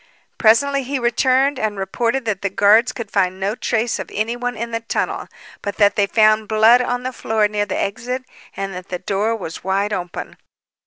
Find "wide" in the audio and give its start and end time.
9.63-9.93